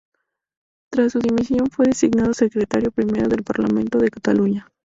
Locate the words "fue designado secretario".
1.69-2.89